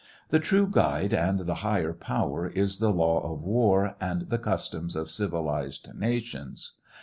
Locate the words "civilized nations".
5.11-6.71